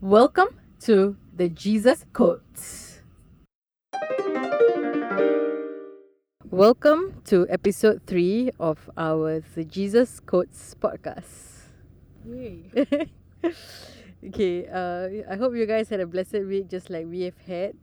[0.00, 0.56] Welcome
[0.88, 3.02] to the Jesus Quotes.
[6.48, 11.68] Welcome to episode 3 of our The Jesus Quotes podcast.
[12.24, 12.72] Yay.
[14.24, 17.76] okay, uh, I hope you guys had a blessed week just like we have had.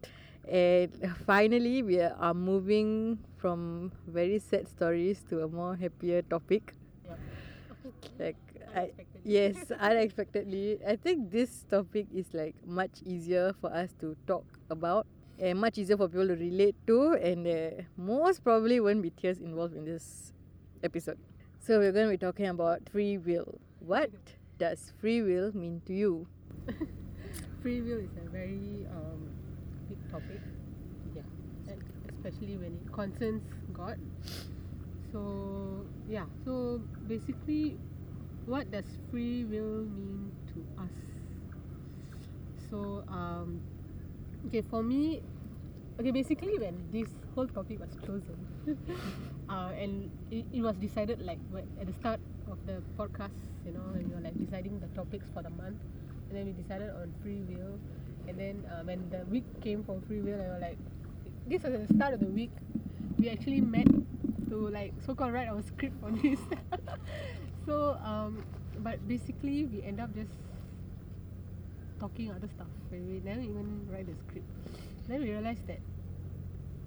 [0.50, 0.90] And
[1.28, 6.74] finally, we are moving from very sad stories to a more happier topic.
[7.06, 7.20] Yep.
[8.18, 8.42] Like,
[8.74, 8.90] I.
[9.24, 10.80] yes, unexpectedly.
[10.86, 15.08] I think this topic is like much easier for us to talk about
[15.40, 17.14] and much easier for people to relate to.
[17.14, 20.34] And uh, most probably won't be tears involved in this
[20.84, 21.18] episode.
[21.60, 23.60] So, we're going to be talking about free will.
[23.80, 24.12] What
[24.60, 26.28] does free will mean to you?
[27.64, 29.32] Free will is a very um,
[29.88, 30.42] big topic.
[31.16, 31.22] Yeah.
[31.72, 31.82] And
[32.12, 33.98] especially when it concerns God.
[35.14, 36.26] So, yeah.
[36.44, 37.78] So, basically,
[38.46, 40.92] what does free will mean to us?
[42.70, 43.62] So, um,
[44.48, 45.22] okay, for me,
[46.00, 48.38] okay, basically, when this whole topic was chosen,
[49.50, 51.40] uh, and it, it was decided like
[51.80, 55.28] at the start of the podcast, you know, when we were like deciding the topics
[55.34, 55.78] for the month,
[56.30, 57.80] and then we decided on free will,
[58.28, 60.78] and then uh, when the week came for free will, I was like,
[61.48, 62.52] this was the start of the week,
[63.20, 63.88] we actually met
[64.50, 66.40] to like so called write our script for this.
[67.66, 68.44] so, um,
[68.80, 70.32] but basically, we end up just
[72.00, 72.68] talking other stuff.
[72.92, 74.48] We, we never even write the script.
[75.08, 75.80] Then we realized that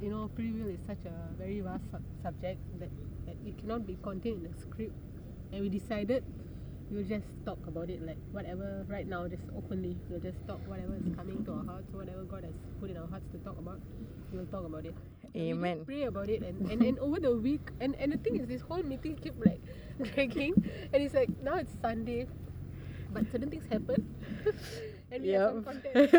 [0.01, 2.91] you know free will is such a very vast sub- subject that,
[3.27, 4.93] that it cannot be contained in a script
[5.53, 6.23] and we decided
[6.91, 10.95] we'll just talk about it like whatever right now just openly we'll just talk whatever
[10.95, 13.81] is coming to our hearts whatever god has put in our hearts to talk about
[14.33, 14.95] we'll talk about it
[15.35, 15.85] Amen.
[15.85, 18.61] pray about it and, and, and over the week and, and the thing is this
[18.63, 19.61] whole meeting kept like
[20.15, 20.55] dragging
[20.93, 22.27] and it's like now it's sunday
[23.13, 24.15] but certain things happen
[25.11, 26.11] and we have some content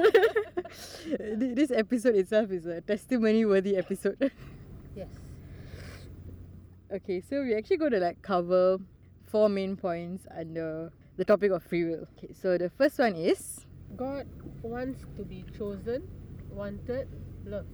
[1.57, 4.31] this episode itself is a testimony worthy episode.
[4.95, 5.07] yes
[6.91, 8.77] okay, so we actually going to like cover
[9.27, 12.07] four main points under the topic of free will.
[12.17, 13.65] Okay, so the first one is
[13.95, 14.27] God
[14.61, 16.07] wants to be chosen,
[16.49, 17.07] wanted,
[17.45, 17.67] loved.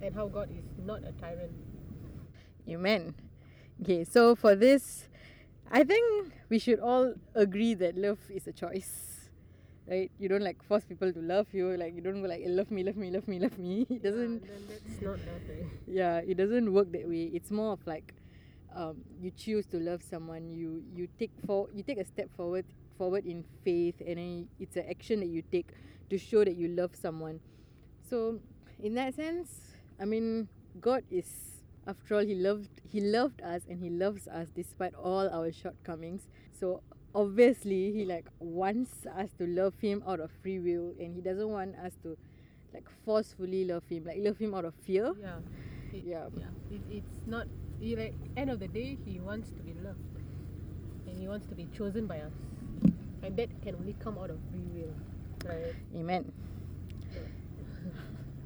[0.00, 1.52] And how God is not a tyrant.
[2.68, 3.14] Amen.
[3.80, 5.08] Okay, so for this,
[5.70, 9.30] I think we should all agree that love is a choice.
[9.88, 10.10] Right?
[10.18, 11.76] You don't like force people to love you.
[11.76, 13.86] Like you don't go like love me, love me, love me, love me.
[13.90, 14.42] It doesn't.
[14.42, 15.66] Yeah, then that's not right?
[15.86, 18.14] yeah it doesn't work that way it's more of like
[18.74, 22.64] um, you choose to love someone you you take for you take a step forward
[22.98, 25.68] forward in faith and then it's an action that you take
[26.10, 27.40] to show that you love someone
[28.08, 28.38] so
[28.82, 30.48] in that sense i mean
[30.80, 31.26] god is
[31.86, 36.22] after all he loved he loved us and he loves us despite all our shortcomings
[36.58, 36.82] so
[37.14, 41.48] obviously he like wants us to love him out of free will and he doesn't
[41.48, 42.16] want us to
[42.72, 45.38] like forcefully love him like love him out of fear Yeah.
[45.92, 46.28] It, Yeah.
[46.36, 46.46] Yeah.
[46.70, 47.46] It, it's not.
[47.82, 49.98] You like end of the day, He wants to be loved,
[51.08, 52.32] and He wants to be chosen by us,
[53.24, 54.94] and that can only come out of free will,
[55.44, 55.74] right?
[55.96, 56.30] Amen.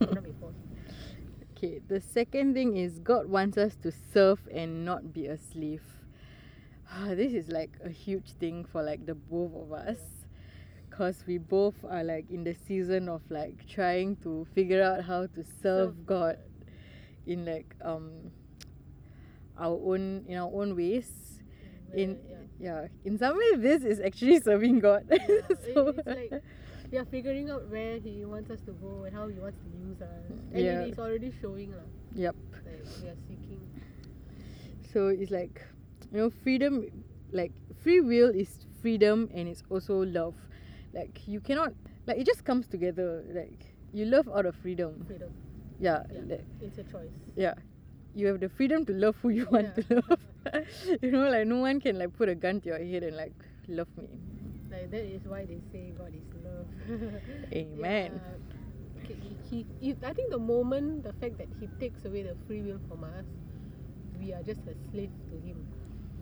[0.01, 0.57] Cannot be forced.
[1.57, 5.83] Okay, the second thing is God wants us to serve and not be a slave.
[7.09, 9.99] this is like a huge thing for like the both of us
[10.91, 15.27] because we both are like in the season of like trying to figure out how
[15.27, 16.39] to serve Serve God
[17.27, 18.11] in like um
[19.59, 21.09] our own in our own ways.
[21.95, 22.19] In
[22.61, 25.05] yeah, in some ways this is actually serving God.
[25.11, 25.19] yeah.
[25.29, 26.43] Yeah, it- so, it's like
[26.93, 29.69] we are figuring out where He wants us to go and how He wants to
[29.89, 30.81] use us, and Yeah.
[30.83, 31.87] it is already showing, lah.
[32.15, 32.37] yep.
[32.65, 33.61] Like we are seeking.
[34.93, 35.61] so it's like
[36.13, 36.87] you know freedom
[37.33, 37.53] like
[37.83, 40.35] free will is freedom and it's also love
[40.95, 41.73] like you cannot
[42.07, 45.31] like it just comes together like you love out of freedom freedom.
[45.81, 46.21] yeah, Yeah.
[46.31, 47.11] like, It's a choice.
[47.35, 47.55] yeah
[48.17, 49.83] you have the freedom to love who you want Yeah.
[49.83, 50.21] to love
[51.03, 53.35] you know like no one can like put a gun to your head and like
[53.69, 54.09] love me
[54.71, 56.67] Like that is why they say God is love.
[57.53, 58.21] Amen.
[58.21, 59.03] Yeah.
[59.05, 59.17] Okay,
[59.49, 62.81] he, he, I think the moment, the fact that He takes away the free will
[62.89, 63.25] from us,
[64.21, 65.57] we are just a slave to Him.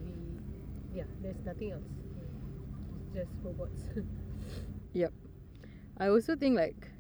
[0.05, 1.89] We, yeah, there's nothing else.
[3.01, 3.83] It's just robots.
[4.93, 5.13] yep
[5.99, 6.91] i also think like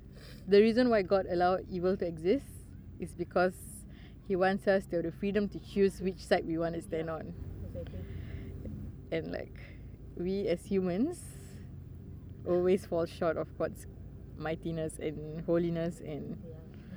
[0.49, 2.46] the reason why god allowed evil to exist
[3.00, 3.55] is because
[4.29, 7.06] he wants us to have the freedom to choose which side we want to stand
[7.06, 7.15] Yeah.
[7.17, 7.35] on
[7.67, 8.00] exactly.
[9.12, 9.56] and like
[10.17, 11.21] we as humans
[12.47, 13.87] always fall short of God's
[14.37, 16.37] mightiness and holiness and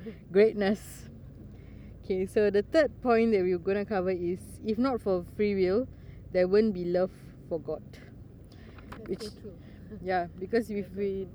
[0.06, 0.12] Yeah.
[0.32, 1.08] greatness.
[2.04, 5.86] Okay, so the third point that we're gonna cover is if not for free will,
[6.32, 7.10] there wouldn't be love
[7.48, 7.82] for God.
[9.06, 9.52] which So true.
[10.02, 11.26] yeah because if we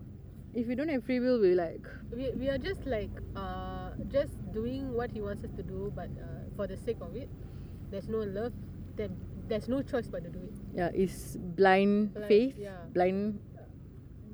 [0.54, 1.86] if we don't have free will we like
[2.16, 6.10] we, we are just like uh, just doing what he wants us to do but
[6.22, 7.30] uh, for the sake of it
[7.92, 8.54] there's no love
[8.96, 9.16] then
[9.48, 10.54] there's no choice but to do it.
[10.76, 12.78] yeah it's blind faith yeah.
[12.94, 13.40] blind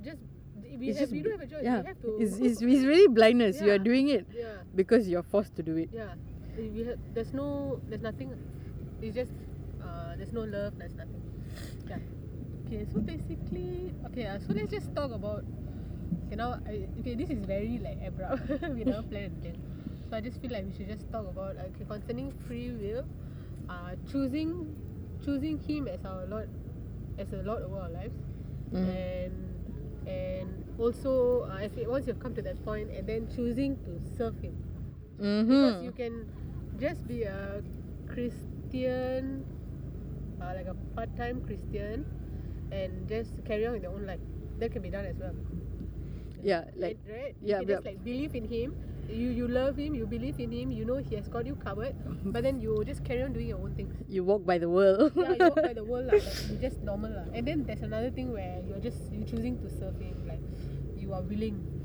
[0.04, 0.19] just
[0.63, 2.38] if we, it's have, just we don't have a choice yeah we have to it's,
[2.48, 4.45] it's, it's really blindness you are doing it yeah.
[4.75, 5.89] because you're forced to do it.
[5.92, 6.13] Yeah.
[6.57, 8.36] We we have, there's no there's nothing
[9.01, 9.31] it's just
[9.81, 11.21] uh, there's no love there's nothing.
[11.88, 11.98] Yeah.
[12.68, 15.44] Okay so basically okay uh, so let's just talk about
[16.26, 19.62] okay now I, okay this is very like abrupt we never planned anything
[20.10, 23.06] so I just feel like we should just talk about okay concerning free will
[23.70, 24.76] uh, choosing
[25.24, 26.50] choosing him as our lord
[27.18, 28.16] as a lord over our lives
[28.74, 28.90] Mhm.
[28.90, 29.36] and
[30.08, 34.00] and also uh, if it, once you've come to that point and then choosing to
[34.18, 34.54] serve him
[35.18, 35.96] because you mm-hmm.
[35.96, 36.26] can
[36.80, 37.62] just be a
[38.08, 39.44] Christian,
[40.42, 42.06] uh, like a part-time Christian,
[42.72, 44.20] and just carry on with your own life.
[44.60, 45.36] That can be done as well.
[46.44, 47.36] Yeah like right?
[47.42, 48.76] yeah, you just like believe in him.
[49.10, 49.96] You you love him.
[49.96, 50.72] You believe in him.
[50.72, 51.96] You know he has got you covered.
[52.26, 55.14] But then you just carry on doing your own thing you walk by the world
[55.16, 57.26] yeah, you walk by the world lah, like you just normal lah.
[57.34, 60.42] And then there's another thing where you're just you choosing to serve him, like
[60.94, 61.80] you are willing to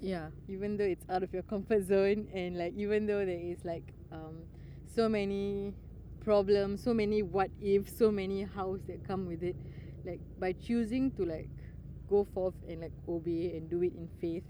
[0.00, 3.58] yeah even though it's out of your comfort zone and like even though there is
[3.64, 4.36] like um
[4.86, 5.74] so many
[6.24, 9.56] problems so many what ifs so many hows that come with it
[10.04, 11.48] like by choosing to like
[12.10, 14.42] go forth and like obey and do it in faith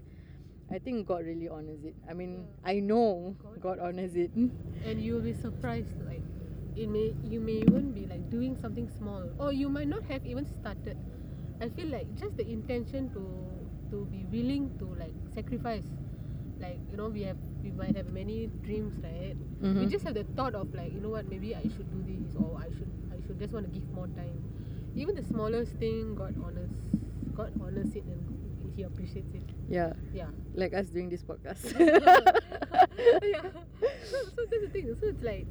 [0.71, 1.95] i think god really honors it.
[2.09, 4.31] I mean i know God god honors it.
[4.85, 6.23] and you'll be surprised like
[6.75, 9.23] it may you may even be like doing something small.
[9.37, 10.97] Or you might not have even started.
[11.61, 13.23] I feel like just the intention to
[13.91, 15.83] to be willing to like sacrifice
[16.61, 19.35] like you know we have we might have many dreams right?
[19.61, 19.91] We Mhm.
[19.91, 22.49] just have the thought of like you know what maybe i should do this or
[22.63, 24.39] i should i should just want to give more time.
[24.95, 26.71] Even the smallest thing god honors
[27.35, 31.59] god honors it and he appreciates it yeah yeah like us doing this podcast
[33.23, 33.41] yeah.
[34.09, 34.95] So, so that's the thing.
[34.99, 35.45] So it's like,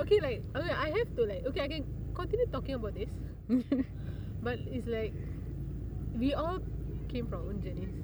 [0.00, 1.84] okay, like okay, I have to like, okay, I can
[2.14, 3.10] continue talking about this,
[4.42, 5.14] but it's like,
[6.14, 6.60] we all
[7.08, 7.94] came from our own journeys.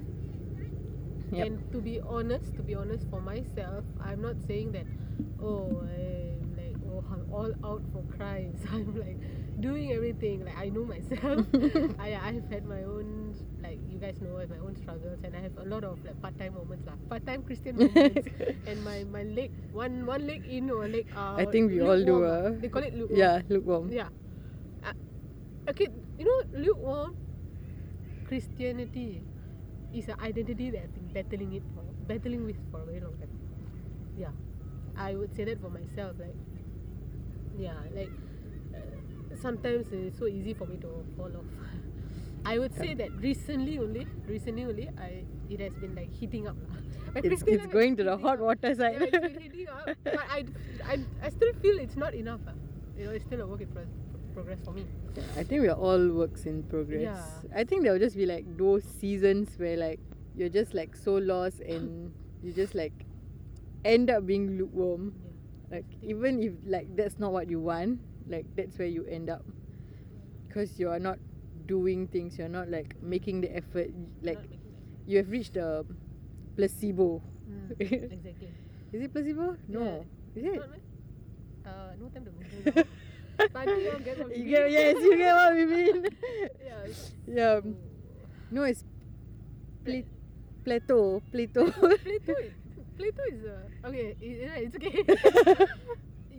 [1.31, 1.45] Yep.
[1.45, 4.87] And to be honest, to be honest, for myself, I'm not saying that,
[5.41, 8.57] oh, I'm like, oh, I'm all out for Christ.
[8.71, 9.17] I'm like
[9.59, 10.45] doing everything.
[10.45, 11.45] Like I know myself.
[11.99, 15.35] I I've had my own like you guys know I have my own struggles and
[15.35, 16.97] I have a lot of like part time moments lah.
[17.09, 18.27] Part time Christian moments.
[18.67, 21.39] and my, my leg one one leg in or leg out.
[21.39, 23.19] I think we all do, uh, They call it lukewarm.
[23.19, 24.09] yeah lukewarm Yeah.
[24.83, 24.95] Uh,
[25.69, 27.13] okay, you know lukewarm
[28.23, 29.23] Christianity
[29.93, 33.17] is an identity that I've been battling it for battling with for a very long
[33.19, 33.33] time.
[34.15, 34.33] Yeah.
[34.95, 36.37] I would say that for myself, like
[37.53, 38.11] yeah, like
[39.41, 41.45] sometimes it's so easy for me to fall off.
[42.45, 46.55] I would say that recently only, recently only, I it has been like heating up.
[47.15, 50.45] It's, it's going to the hot water Yeah, side it's been heating up, but I,
[50.85, 52.39] I, I still feel it's not enough.
[52.95, 53.87] You know, it's still a work in pro-
[54.35, 54.85] progress for me.
[55.35, 57.01] I think we're all works in progress.
[57.01, 57.25] Yeah.
[57.55, 59.99] I think there'll just be like those seasons where like
[60.35, 62.13] you're just like so lost and
[62.43, 62.93] you just like
[63.83, 65.13] end up being lukewarm.
[65.23, 65.77] Yeah.
[65.77, 67.99] Like even if like that's not what you want,
[68.29, 69.43] like that's where you end up.
[70.47, 71.19] Because you are not
[71.67, 73.91] doing things, you're not like making the effort.
[74.21, 75.09] Like Not making that.
[75.11, 75.85] you have reached the
[76.55, 77.21] placebo.
[77.49, 78.49] Mm, exactly.
[78.93, 79.57] Is it placebo?
[79.67, 80.05] No.
[80.35, 80.55] Is it?
[80.55, 80.69] Not,
[81.65, 82.73] uh, no time to Google.
[83.39, 83.45] now.
[83.53, 86.05] but I think you get what You get, yes, you get what we mean.
[86.63, 86.85] yeah.
[87.27, 87.61] yeah.
[87.63, 87.75] oh.
[88.51, 88.83] No, it's
[89.85, 90.09] pla-
[90.65, 91.21] Plato.
[91.31, 91.69] Plato.
[91.71, 92.53] Plato, is-
[92.97, 94.15] Plato is uh, okay.
[94.19, 95.65] It, it's okay.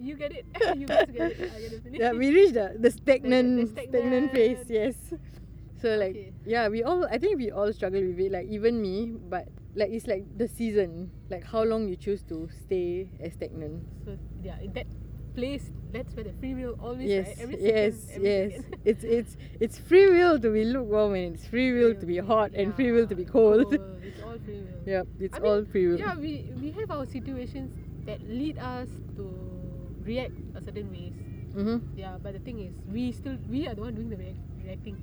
[0.00, 0.44] You get it.
[0.76, 1.52] you guys get it.
[1.54, 2.00] I get it.
[2.00, 4.64] yeah, we reached the, the stagnant, the stagnant phase.
[4.68, 4.96] Yes.
[5.80, 6.32] So like, Okay.
[6.44, 7.04] yeah, we all.
[7.06, 8.32] I think we all struggle with it.
[8.32, 11.10] Like even me, but like it's like the season.
[11.30, 13.84] Like how long you choose to stay as stagnant.
[14.04, 14.86] So yeah, in that
[15.34, 17.38] place, that's where the free will always yes, right.
[17.40, 18.52] Every yes, second, every yes.
[18.60, 18.76] second.
[18.84, 22.52] it's it's it's free will to be lukewarm and it's free will to be hot
[22.52, 23.72] and free will to be Yeah, cold.
[24.04, 24.82] It's all free will.
[24.86, 25.98] yep, it's I mean, all free will.
[25.98, 27.72] Yeah, we we have our situations
[28.04, 29.24] that lead us to
[30.04, 31.12] react a certain ways.
[31.54, 31.98] Mm-hmm.
[31.98, 34.96] Yeah, but the thing is, we still we are the one doing the react, reacting.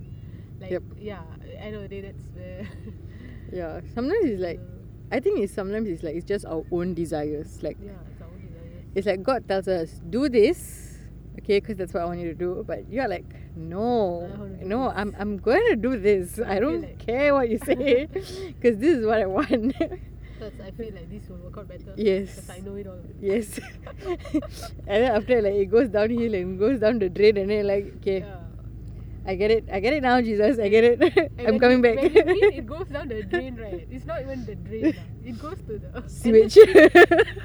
[0.59, 0.83] Like Yep.
[0.97, 1.21] yeah,
[1.59, 2.67] end of the day, that's where.
[3.51, 3.79] Yeah.
[3.95, 4.59] Sometimes it's like
[5.11, 7.61] uh, I think it's sometimes it's like it's just our own desires.
[7.63, 8.83] Like yeah, it's our own desires.
[8.95, 10.97] it's like God tells us do this,
[11.39, 12.63] okay, because that's what I want you to do.
[12.67, 13.23] But you're like,
[13.55, 14.89] no, I wanna do no.
[14.89, 16.39] I'm I'm going to do this.
[16.45, 19.75] I I don't like- care what you say, because this is what I want.
[20.37, 21.93] Because I feel like this will work out better.
[21.95, 22.35] Yes.
[22.35, 22.99] Because I know it all.
[23.19, 23.59] yes.
[24.05, 27.85] and then after like it goes downhill and goes down the drain, and then like
[27.97, 28.35] okay, Yeah.
[29.25, 29.65] I get it.
[29.71, 30.57] I get it now, Jesus.
[30.57, 31.31] I get it.
[31.39, 31.97] I'm coming back.
[31.97, 33.85] When mean it goes down the drain, right?
[33.91, 34.95] It's not even the drain.
[34.95, 35.03] lah.
[35.25, 36.55] It goes to the Switch.
[36.55, 36.95] Endless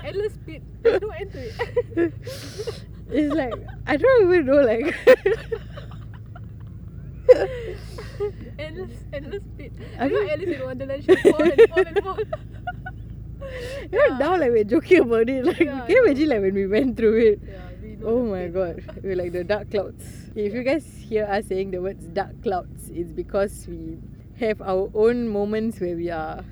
[0.04, 0.62] endless pit.
[0.82, 2.14] There's no end to it.
[3.10, 3.54] it's like
[3.86, 4.94] I don't even know like
[8.58, 9.72] endless, endless pit.
[9.98, 12.18] I you know Alice in Wonderland, she fall and fall and fall.
[13.92, 15.44] You know now like we're joking about it.
[15.44, 17.40] Like can you imagine like when we went through it?
[17.46, 18.82] Yeah, we Oh my god.
[19.02, 20.04] We're like the dark clouds.
[20.34, 23.98] If you guys hear us saying the words dark clouds, it's because we
[24.40, 26.44] have our own moments where we are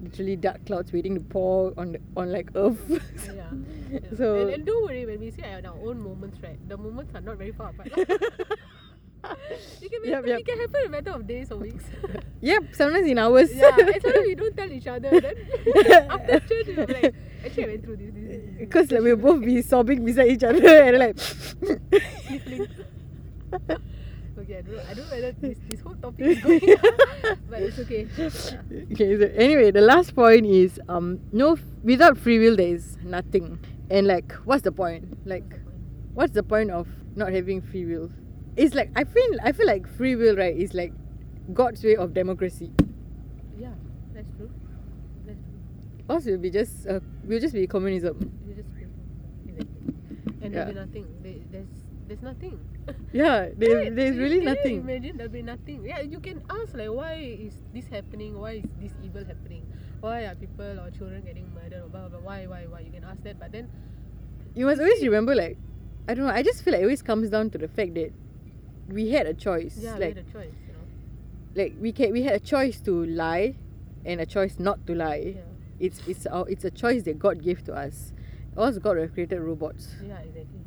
[0.00, 2.80] literally dark clouds waiting to pour on the, on like earth.
[3.26, 3.44] Yeah.
[3.90, 3.98] yeah.
[4.16, 6.58] So- and, and don't worry when we say our own moments, right?
[6.68, 7.90] The moments are not very far apart.
[9.82, 10.40] it can, matter, yup.
[10.40, 11.84] it can happen in a matter of days or weeks.
[12.40, 13.54] yep, sometimes in hours.
[13.54, 15.10] yeah, and sometimes we don't tell each other.
[15.20, 15.36] Then
[16.10, 18.58] after church, we'll be like, actually, I went through this.
[18.58, 22.68] Because like we'll both be sobbing beside each other and like Sniffling.
[24.38, 24.82] okay, I don't know.
[24.88, 28.06] I don't know whether this, this whole topic is going, on, but it's okay.
[28.16, 28.30] Yeah.
[28.92, 33.58] okay, so anyway, the last point is um no without free will there is nothing.
[33.90, 35.26] And like what's the point?
[35.26, 35.58] Like
[36.14, 38.10] what's the point of not having free will?
[38.58, 40.92] It's like I feel I feel like free will right is like
[41.54, 42.72] God's way of democracy.
[43.56, 43.70] Yeah,
[44.14, 44.50] that's true.
[45.26, 45.60] That's true.
[46.08, 48.18] Or else will be just uh, will just be communism.
[48.46, 49.66] You just exactly.
[50.42, 50.64] And Yeah.
[50.64, 51.06] there'll be nothing.
[51.22, 51.72] There, there's
[52.08, 52.58] there's nothing.
[53.12, 53.94] Yeah, there's Right?
[53.94, 54.76] there's really can you nothing.
[54.80, 55.84] imagine there'll be nothing.
[55.84, 57.14] Yeah, you can ask like why
[57.46, 58.40] is this happening?
[58.40, 59.62] Why is this evil happening?
[60.00, 62.26] Why are people or children getting murdered or blah blah blah?
[62.26, 62.80] Why why why?
[62.80, 63.68] You can ask that, but then
[64.56, 65.58] You must always remember like
[66.08, 68.10] I don't know, I just feel like it always comes down to the fact that
[68.88, 69.76] we had a choice.
[69.80, 70.54] yeah, like we had a choice.
[70.66, 71.62] You know.
[71.62, 73.54] like we can we had a choice to lie
[74.04, 75.34] and a choice not to lie.
[75.36, 75.42] Yeah.
[75.80, 78.12] It's it's our it's a choice that God gave to us.
[78.56, 79.94] Else God have created robots.
[80.04, 80.60] Yeah, exactly.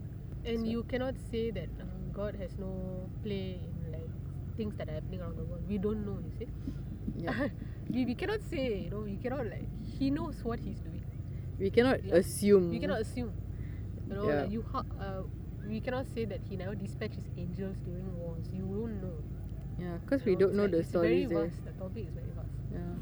[0.45, 4.09] And So- you cannot say that um, God has no play in like
[4.55, 5.63] things that are happening around the world.
[5.67, 6.17] We don't know.
[6.23, 6.47] You see.
[7.17, 7.49] Yeah.
[7.89, 8.83] we, we cannot say.
[8.85, 8.99] You know.
[9.01, 9.67] We cannot like.
[9.99, 11.03] He knows what he's doing.
[11.59, 12.15] we cannot Yeah.
[12.15, 12.69] assume.
[12.69, 13.33] We cannot assume.
[14.07, 14.41] You know, Yeah.
[14.41, 15.23] like you ha- uh,
[15.71, 18.43] we cannot say that he never dispatched his angels during wars.
[18.53, 19.15] You won't know.
[19.79, 21.63] Yeah, because we don't know like- the stories very vast.
[21.65, 22.51] The topic is very vast.
[22.75, 22.93] Yeah.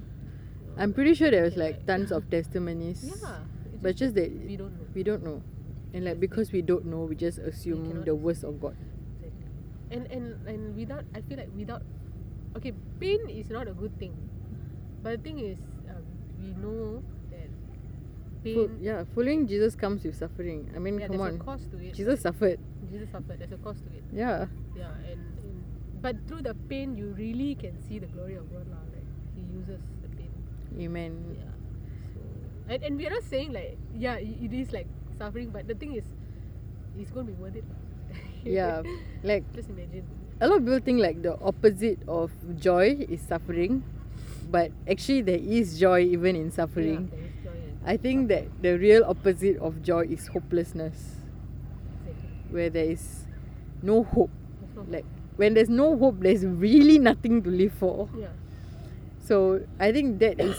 [0.77, 3.03] I'm pretty sure there was like tons of testimonies.
[3.09, 3.41] Yeah.
[3.81, 4.85] But just that we don't know.
[4.93, 5.41] we don't know.
[5.93, 8.77] And like because we don't know, we just assume cannot the worst of God.
[9.17, 9.49] Exactly.
[9.89, 11.81] And and and without, I feel like without,
[12.55, 14.13] okay, pain is not a good thing.
[15.01, 15.57] But the thing is,
[15.89, 16.05] um,
[16.37, 17.01] we know
[18.43, 18.77] pain.
[18.81, 20.71] Yeah, following Jesus comes with suffering.
[20.75, 21.39] I mean, yeah, come there's on.
[21.39, 21.93] a cost to it.
[21.93, 22.59] Jesus suffered.
[22.89, 23.39] Jesus suffered.
[23.39, 24.03] There's a cost to it.
[24.13, 24.45] Yeah.
[24.75, 25.63] Yeah, and, and
[26.01, 28.81] but through the pain, you really can see the glory of God, lah.
[28.93, 29.05] Like
[29.35, 30.31] He uses the pain.
[30.79, 31.35] Amen.
[31.37, 31.51] Yeah.
[32.13, 32.19] So
[32.73, 36.03] and, and we're not saying like yeah, it is like suffering, but the thing is,
[36.97, 37.65] it's gonna be worth it.
[38.43, 38.81] Yeah.
[39.21, 40.07] Like Just imagine.
[40.39, 43.83] a lot of people think like the opposite of joy is suffering.
[44.49, 47.11] But actually there is joy even in suffering.
[47.11, 51.17] Yeah, there is joy and I think that the real opposite of joy is hopelessness.
[52.49, 53.25] Where there is
[53.81, 54.31] no hope.
[54.87, 55.05] Like
[55.35, 58.09] when there's no hope there's really nothing to live for.
[58.17, 58.33] yeah.
[59.19, 60.57] So I think that is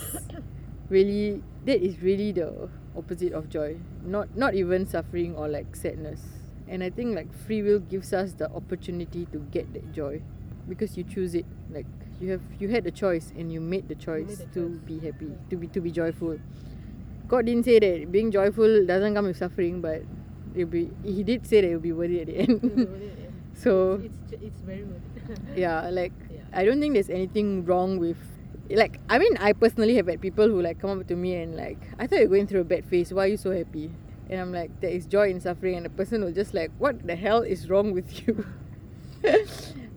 [0.89, 3.77] really that is really the opposite of joy.
[4.05, 6.21] Not not even suffering or like sadness.
[6.69, 10.23] And I think like free will gives us the opportunity to get that joy.
[10.69, 11.47] Because you choose it.
[11.73, 11.87] Like
[12.21, 14.79] you have you had the choice and you made the choice the to choice.
[14.87, 15.27] be happy.
[15.35, 15.43] Yeah.
[15.51, 16.39] To be to be joyful.
[17.31, 20.03] God didn't say that being joyful doesn't come with suffering, but
[20.55, 22.59] it'll be he did say that it'll be worthy at the end.
[22.65, 23.27] it, yeah.
[23.65, 23.73] so
[24.09, 25.39] it's it's very worth it.
[25.65, 26.41] yeah like Yeah.
[26.61, 28.17] i don't think there's anything wrong with
[28.81, 31.55] like i mean i personally have had people who like come up to me and
[31.57, 33.91] like i thought you're going through a bad phase why are you so happy
[34.31, 37.05] and i'm like there is joy in suffering and the person will just like what
[37.07, 38.45] the hell is wrong with you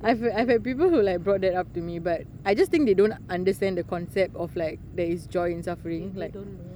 [0.04, 2.86] I've, I've had people who like brought that up to me but i just think
[2.86, 6.46] they don't understand the concept of like there is joy in suffering They like don't
[6.46, 6.73] know.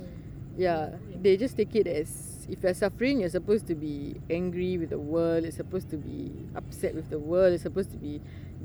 [0.58, 0.90] Yeah,
[1.22, 5.00] they just take it as if you're suffering, you're supposed to be angry with the
[5.00, 8.22] world, you're supposed to be upset with the world, you're supposed to be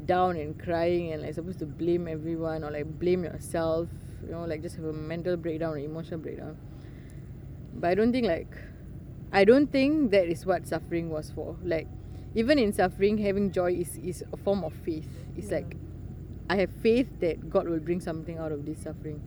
[0.07, 3.89] down and crying and like supposed to blame everyone or like blame yourself,
[4.25, 6.57] you know, like just have a mental breakdown or emotional breakdown.
[7.75, 8.55] But I don't think like
[9.33, 11.57] I don't think that is what suffering was for.
[11.65, 11.89] Like
[12.35, 15.09] even in suffering, having joy is, is a form of faith.
[15.37, 15.57] It's Yeah.
[15.59, 15.77] like
[16.49, 19.21] I have faith that God will bring something out of this suffering.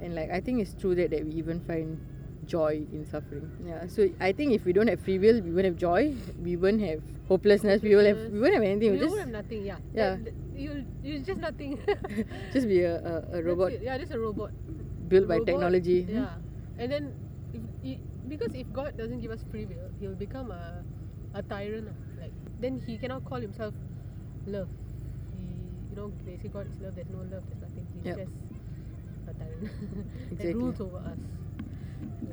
[0.00, 1.98] And like I think it's true that, that we even find
[2.46, 3.50] joy in suffering.
[3.64, 3.86] Yeah.
[3.88, 6.14] So I think if we don't have free will, we won't have joy.
[6.42, 7.82] We won't have hopelessness.
[7.82, 8.94] We won't have we won't have anything.
[8.94, 9.64] You will just have nothing.
[9.64, 9.78] Yeah.
[9.94, 10.16] Yeah.
[10.54, 11.78] You'll you're just nothing.
[12.52, 13.72] just be a, a, a robot.
[13.82, 14.50] Yeah, just a robot.
[15.08, 16.02] built by Robot, technology.
[16.02, 16.16] Hmm.
[16.16, 16.34] Yeah,
[16.78, 17.14] and then
[17.54, 17.98] if i
[18.28, 20.82] because if God doesn't give us free will, he'll become a
[21.34, 21.88] a tyrant.
[22.20, 23.74] Like then he cannot call himself
[24.46, 24.68] love.
[25.36, 25.44] He,
[25.90, 26.96] you know, they say God is love.
[26.96, 27.44] There's no love.
[27.50, 27.86] There's nothing.
[27.94, 28.16] He's Yep.
[28.18, 28.32] just
[30.30, 30.54] Exactly.
[30.54, 31.18] rules over us.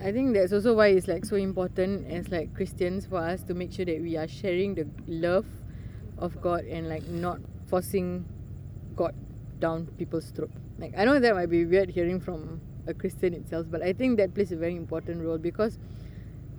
[0.02, 3.54] I think that's also why it's like so important as like Christians for us to
[3.54, 5.46] make sure that we are sharing the love
[6.18, 8.26] of God and like not forcing
[8.96, 9.16] God
[9.60, 10.52] down people's throat.
[10.78, 14.18] Like I know that might be weird hearing from a Christian itself, but I think
[14.18, 15.78] that plays a very important role because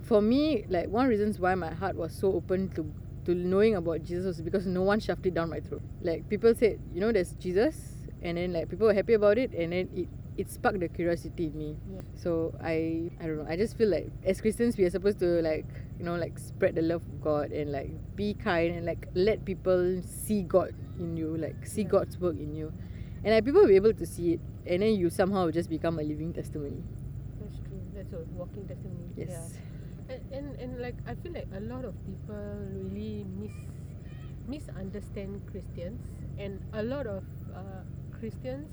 [0.03, 2.85] for me, like one of reasons why my heart was so open to
[3.25, 5.81] to knowing about Jesus was because no one shoved it down my throat.
[6.01, 7.75] Like people said, you know, there's Jesus,
[8.21, 11.45] and then like people were happy about it, and then it it sparked the curiosity
[11.47, 11.77] in me.
[11.91, 12.01] Yeah.
[12.15, 13.47] So I I don't know.
[13.47, 15.65] I just feel like as Christians we are supposed to like
[15.99, 19.45] you know like spread the love of God and like be kind and like let
[19.45, 21.89] people see God in you, like see Yeah.
[21.89, 22.71] God's work in you,
[23.23, 25.99] and like people will be able to see it, and then you somehow just become
[25.99, 26.83] a living testimony.
[27.41, 27.81] That's true.
[27.95, 29.07] That's a walking testimony.
[29.15, 29.29] Yes.
[29.29, 30.15] Yeah.
[30.15, 32.37] And, and and like I feel like a lot of people
[32.91, 33.51] really mis
[34.47, 36.01] misunderstand Christians
[36.37, 37.23] and a lot of
[37.55, 37.81] uh,
[38.19, 38.67] Christians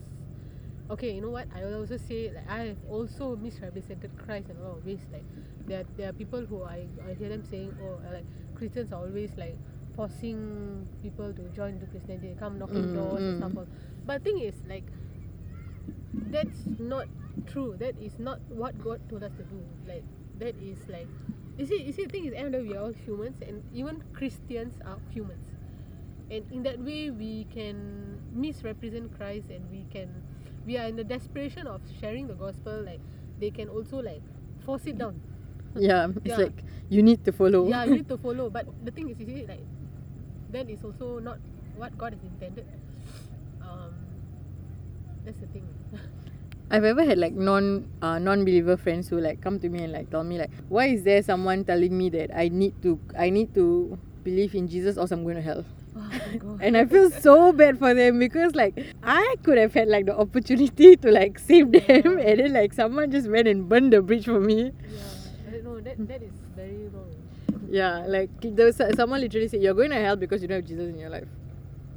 [0.91, 1.47] okay you know what?
[1.55, 5.01] I will also say like I have also misrepresented Christ in a lot of ways.
[5.13, 5.25] Like
[5.67, 8.25] there, are, there are people who I, I hear them saying oh uh, like
[8.55, 9.57] Christians are always like
[9.97, 12.29] forcing people to join the Christianity.
[12.29, 13.37] They come knocking Mm, doors and mm.
[13.37, 13.67] stuff all.
[14.07, 14.85] but the thing is like
[16.31, 17.07] that's not
[17.47, 17.77] true.
[17.79, 19.61] That is not what God told us to do.
[19.87, 20.05] Like
[20.39, 21.09] that is like
[21.59, 24.03] you see you see the thing is end of we are all humans and even
[24.13, 25.47] Christians are humans.
[26.31, 30.09] And in that way we can misrepresent Christ and we can
[30.67, 33.01] we are in the desperation of sharing the gospel like
[33.41, 34.23] they can also like
[34.65, 35.21] force it down
[35.75, 36.45] Yeah, it's Yeah.
[36.49, 37.69] like you need to follow.
[37.69, 39.65] yeah you need to follow but the thing is you see like
[40.53, 41.39] that is also not
[41.77, 42.67] what God has intended
[43.63, 43.93] um
[45.25, 45.65] that's the thing
[46.73, 49.93] I've ever had like non uh, non believer friends who like come to me and
[49.93, 53.29] like tell me like why is there someone telling me that I need to I
[53.31, 55.65] need to believe in Jesus or I'm going to hell.
[55.97, 59.89] Oh god And I feel so bad for them because like I could have had
[59.89, 63.93] like the opportunity to like save them and then like someone just went and burned
[63.93, 64.73] the bridge for me.
[64.89, 65.01] yeah
[65.49, 67.11] I that that is very wrong
[67.71, 70.67] Yeah, like there was someone literally said you're going to hell because you don't have
[70.69, 71.29] Jesus in your life.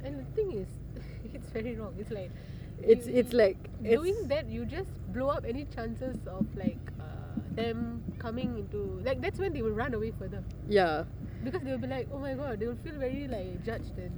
[0.04, 0.68] And the thing is,
[1.34, 1.94] it's very wrong.
[2.00, 2.30] It's like
[2.82, 4.48] It's you- it's like it's, doing that.
[4.48, 7.04] You just blow up any chances of like uh,
[7.60, 11.04] them coming into like that's when they will run away further yeah.
[11.46, 14.12] Because they will be like, oh my god, they will feel very like judged and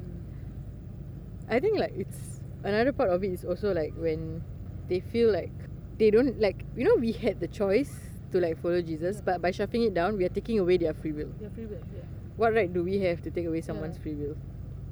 [1.49, 4.43] I think like it's another part of it is also like when
[4.88, 5.53] they feel like
[5.99, 7.93] they don't like you know we had the choice
[8.33, 11.12] to like follow Jesus, but by shoving it down, we are taking away their free
[11.12, 11.33] will.
[11.41, 11.81] their free will.
[11.97, 12.05] Yeah,
[12.37, 14.03] What right do we have to take away someone's Yeah.
[14.03, 14.37] free will?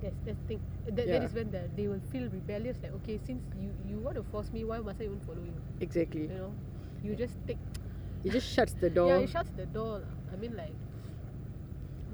[0.03, 0.61] that's that's thing.
[0.87, 1.25] That, that Yeah.
[1.25, 2.77] is when the, they will feel rebellious.
[2.83, 5.57] Like okay, since you you want to force me, why must I even follow you?
[5.81, 6.29] Exactly.
[6.33, 6.53] You know,
[7.05, 7.59] you just take.
[8.25, 9.09] It just shuts the door.
[9.13, 10.03] Yeah, it shuts the door.
[10.33, 10.75] I mean, like,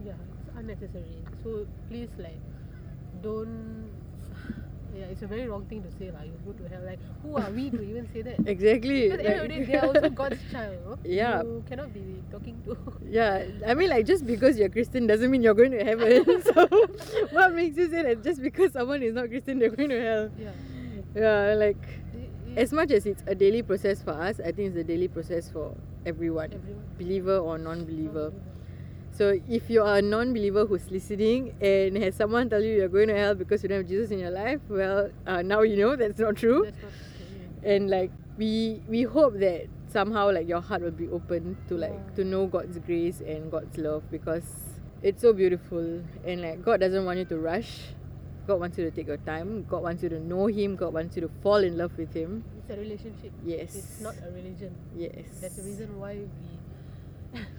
[0.05, 1.23] yeah, it's unnecessary.
[1.43, 2.41] So please, like,
[3.23, 3.91] don't.
[4.95, 6.83] Yeah, it's a very wrong thing to say, like, you go to hell.
[6.85, 8.47] Like, who are we to even say that?
[8.47, 9.09] Exactly.
[9.09, 10.77] Because the end of the day, they are also God's child.
[10.87, 10.99] no?
[11.03, 11.43] Yeah.
[11.43, 12.77] You cannot be talking to.
[13.09, 16.43] Yeah, I mean, like, just because you're Christian doesn't mean you're going to heaven.
[16.43, 16.67] so,
[17.31, 20.31] what makes you say that just because someone is not Christian, they're going to hell?
[20.39, 20.51] yeah.
[21.15, 21.81] Yeah, like,
[22.57, 25.49] as much as it's a daily process for us, I think it's a daily process
[25.51, 26.85] for everyone, everyone.
[26.99, 28.31] believer or non believer.
[29.13, 32.89] So, if you are a non believer who's listening and has someone tell you you're
[32.89, 35.77] going to hell because you don't have Jesus in your life, well, uh, now you
[35.77, 36.65] know that's not true.
[36.65, 36.93] That's not
[37.65, 37.75] okay.
[37.77, 41.93] and like we we hope that somehow like your heart will be open to like
[41.93, 42.15] Yeah.
[42.17, 44.49] to know God's grace and God's love because
[45.03, 47.93] it's so beautiful and like God doesn't want you to rush.
[48.47, 49.65] God wants you to take your time.
[49.69, 50.75] God wants you to know Him.
[50.75, 52.43] God wants you to fall in love with Him.
[52.59, 53.31] It's a relationship.
[53.45, 53.77] Yes.
[53.77, 54.75] It's not a religion.
[54.97, 55.27] Yes.
[55.41, 56.59] That's the reason why we.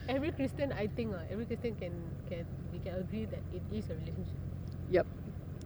[0.09, 1.93] Every Christian, I think, uh, every Christian can
[2.29, 4.39] can we can agree that it is a relationship.
[4.91, 5.07] Yep.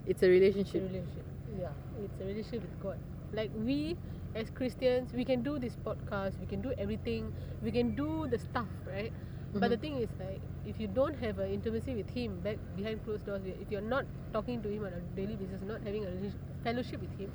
[0.06, 0.82] It's a It's a relationship.
[0.84, 1.26] relationship.
[1.60, 2.98] Yeah, it's a relationship with God.
[3.34, 3.98] Like we,
[4.36, 8.40] as Christians, we can do this podcast, we can do everything, we can do the
[8.40, 9.12] stuff, right?
[9.54, 9.82] But the Mhm.
[9.82, 13.42] thing is, like, if you don't have an intimacy with Him back behind closed doors,
[13.46, 16.12] if you're not talking to Him on a daily basis, not having a
[16.64, 17.32] fellowship with Him,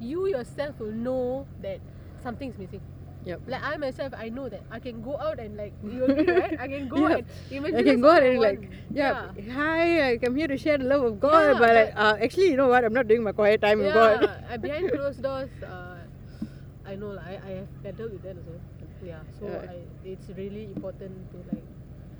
[0.00, 1.80] you yourself will know that
[2.22, 2.80] something's missing.
[3.24, 3.40] Yep.
[3.46, 6.56] Like I myself, I know that I can go out and like you agree, right?
[6.58, 10.36] I can go and imagine I can go out and like, yeah, hi, I come
[10.36, 12.84] here to share the love of God, but like, uh, actually, you know what?
[12.84, 14.24] I'm not doing my quiet time with God.
[14.24, 15.96] uh, behind closed doors, uh,
[16.86, 17.22] I know lah.
[17.22, 18.56] I, I have battled with that also.
[19.04, 19.46] Yeah, so.
[19.48, 21.64] I, it's really important to like.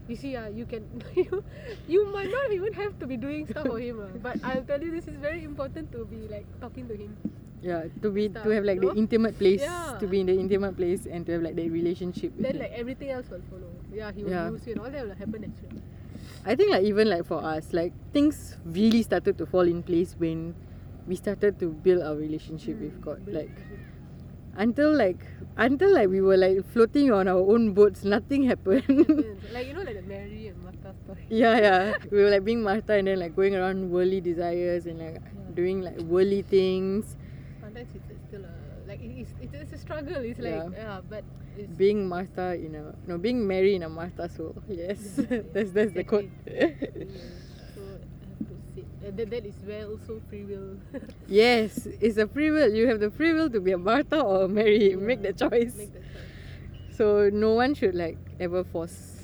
[0.08, 0.84] You see, uh, you can
[1.16, 1.44] you,
[1.88, 4.82] you might not even have to be doing stuff for him, uh, but I'll tell
[4.82, 7.16] you this is very important to be like talking to him.
[7.62, 9.62] Yeah, to be to have like the intimate place,
[10.00, 12.32] to be in the intimate place, and to have like that relationship.
[12.38, 13.70] Then like everything else will follow.
[13.92, 14.50] Yeah, he will Yeah.
[14.50, 15.82] use you, and all that will happen naturally.
[16.44, 20.14] I think like even like for us, like things really started to fall in place
[20.18, 20.54] when
[21.06, 23.20] we started to build our relationship with Mm, God.
[23.28, 23.52] Like
[24.56, 25.20] until like
[25.56, 28.84] until like we were like floating on our own boats, nothing happened.
[29.52, 31.26] Like you know like the Mary and Martha story.
[31.28, 31.92] yeah, yeah.
[32.10, 35.54] We were like being Martha and then like going around worldly desires and like Yeah.
[35.54, 37.16] doing like worldly things.
[37.70, 40.16] Sometimes it's, it's still a like it- it's, it's it's a struggle.
[40.16, 40.68] It's like Yeah.
[40.74, 41.22] yeah, but
[41.56, 44.54] it's Being Martha in a no, being Mary in a Martha soul.
[44.68, 44.98] Yes.
[45.54, 46.30] that's that's the quote.
[47.74, 48.86] So I have to sit.
[49.06, 50.74] And that, that is where also free will.
[51.28, 52.74] yes, it's a free will.
[52.74, 54.96] You have the free will to be a Martha or a Mary.
[54.96, 55.74] Make the choice.
[55.78, 56.98] Make the choice.
[56.98, 59.14] So no one should like ever force.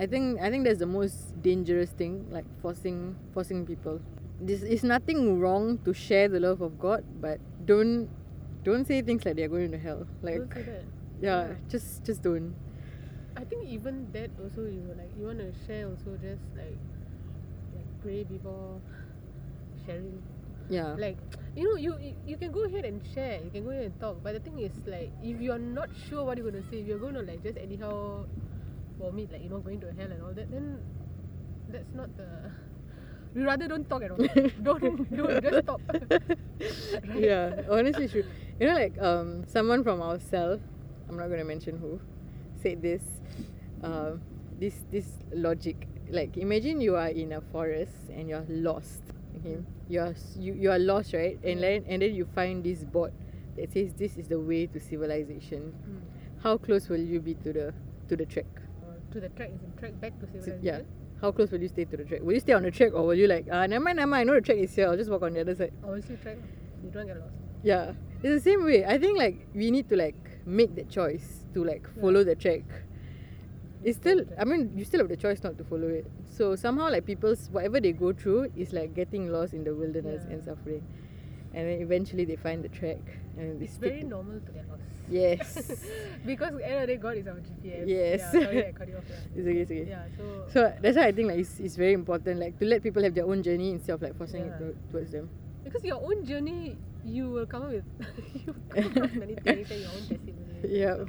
[0.00, 4.00] I think I think that's the most dangerous thing, like forcing forcing people.
[4.40, 8.08] This is nothing wrong to share the love of God, but don't
[8.64, 10.06] don't say things like they're going to hell.
[10.22, 10.84] Like Don't say that.
[11.20, 11.54] yeah, Yeah.
[11.68, 12.54] just just don't.
[13.36, 16.76] I think even that also you know, like you want to share also just like
[17.74, 18.80] like pray before
[19.86, 20.22] sharing.
[20.70, 20.94] Yeah.
[20.96, 21.18] Like
[21.56, 24.00] you know you, you you can go ahead and share, you can go ahead and
[24.00, 26.86] talk, but the thing is like if you're not sure what you're gonna say, if
[26.86, 28.24] you're gonna like just anyhow
[28.98, 30.78] vomit like you know going to hell and all that, then
[31.68, 32.28] that's not the.
[33.34, 34.18] We rather don't talk at all.
[34.62, 35.80] don't don't just stop.
[37.16, 38.24] Yeah, honestly true.
[38.60, 40.60] You know, like um, someone from our cell,
[41.08, 42.00] I'm not gonna mention who,
[42.62, 43.02] said this,
[43.82, 44.20] um,
[44.60, 45.88] this this logic.
[46.10, 49.00] Like imagine you are in a forest and you're lost.
[49.40, 51.38] Okay, you are you you are lost, right?
[51.42, 53.12] And then and then you find this board
[53.56, 55.72] that says this is the way to civilization.
[55.72, 56.00] Mm.
[56.42, 57.74] How close will you be to the
[58.08, 58.46] to the track?
[58.84, 60.60] Or to the track is track back to civilization.
[60.62, 60.80] yeah.
[61.22, 62.20] How close will you stay to the track?
[62.22, 64.20] Will you stay on the track or will you like ah never mind, never mind,
[64.22, 65.72] I know the track is here, I'll just walk on the other side.
[65.84, 66.36] Obviously track
[66.82, 67.32] you don't get lost.
[67.62, 67.92] Yeah,
[68.24, 68.84] it's the same way.
[68.84, 72.64] I think like we need to like make that choice to like follow the track.
[73.84, 76.06] It's still, I mean, you still have the choice not to follow it.
[76.36, 80.24] So somehow like people's whatever they go through is like getting lost in the wilderness
[80.24, 80.54] and Yeah.
[80.54, 80.82] suffering,
[81.54, 82.98] and then eventually they find the track
[83.36, 84.82] and they It's stick very normal to get lost.
[85.10, 85.70] Yes,
[86.26, 87.84] because end of the day God is our GPS.
[87.86, 88.20] Yes.
[88.20, 89.04] Yeah, sorry I cut you off.
[89.08, 89.16] Yeah.
[89.36, 89.86] it's okay, it's okay.
[89.90, 92.82] yeah so, So that's why I think like it's, it's very important like to let
[92.82, 94.54] people have their own journey instead of like forcing Yeah.
[94.56, 95.28] it to, towards them.
[95.64, 97.84] because your own journey you will come up with
[98.46, 100.60] you come across many things and your own testimony.
[100.68, 101.04] Yeah.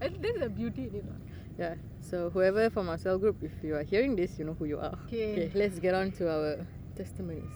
[0.00, 1.04] And that's a beauty in it.
[1.04, 1.18] lah.
[1.58, 1.74] Yeah.
[2.00, 4.78] So whoever from our cell group, if you are hearing this, you know who you
[4.78, 4.96] are.
[5.06, 5.32] Okay.
[5.32, 6.64] Okay, let's get on to our
[6.96, 7.50] testimonies.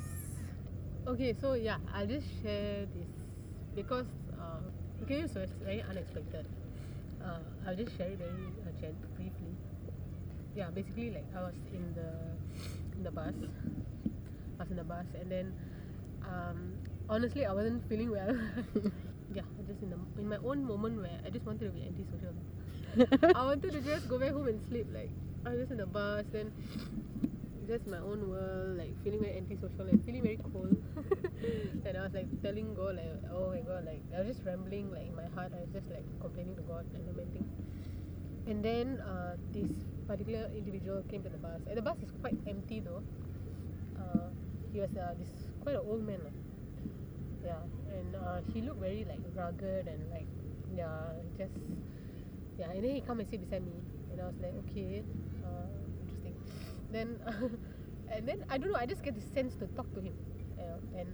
[1.07, 3.07] Okay, so yeah, I'll just share this
[3.77, 4.59] because uh,
[5.05, 6.45] okay, so it's very unexpected.
[7.23, 9.55] Uh, I'll just share it very uh, briefly.
[10.57, 12.11] Yeah, basically like I was in the
[12.97, 13.35] in the bus.
[14.59, 15.55] I was in the bus and then
[16.27, 16.75] um,
[17.09, 18.35] honestly I wasn't feeling well.
[19.33, 22.35] yeah, just in the in my own moment where I just wanted to be antisocial.
[23.37, 24.88] I wanted to just go back home and sleep.
[24.92, 25.11] Like
[25.47, 26.51] I was just in the bus, then
[27.67, 30.77] just my own world, like feeling very antisocial and feeling very cold.
[31.85, 34.91] and I was like telling God, like, oh my God, like I was just rambling,
[34.91, 37.45] like in my heart, I was just like complaining to God and lamenting.
[38.47, 39.71] And then uh, this
[40.07, 43.03] particular individual came to the bus, and the bus is quite empty though.
[43.99, 44.31] Uh,
[44.73, 46.35] he was uh, this quite an old man, lah.
[47.43, 50.27] yeah, and uh, he looked very like rugged and like
[50.75, 51.59] yeah, just
[52.59, 52.71] yeah.
[52.71, 53.75] And then he come and sit beside me,
[54.13, 55.03] and I was like, okay,
[55.43, 55.86] uh.
[56.97, 57.21] Then
[58.13, 60.15] and then I don't know, I just get the sense to talk to him,
[60.59, 61.09] uh, and